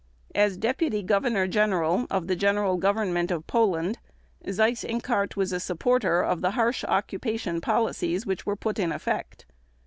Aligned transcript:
As 0.33 0.57
Deputy 0.57 1.03
Governor 1.03 1.45
General 1.45 2.07
of 2.09 2.25
the 2.25 2.35
General 2.35 2.75
Government 2.77 3.29
of 3.29 3.45
Poland, 3.45 3.99
Seyss 4.43 4.83
Inquart 4.83 5.35
was 5.35 5.53
a 5.53 5.59
supporter 5.59 6.23
of 6.23 6.41
the 6.41 6.49
harsh 6.57 6.83
occupation 6.85 7.61
policies 7.61 8.25
which 8.25 8.43
were 8.43 8.55
put 8.55 8.79
in 8.79 8.91
effect. 8.91 9.45